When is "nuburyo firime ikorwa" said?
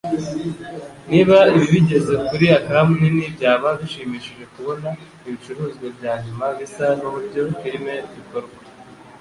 6.99-8.57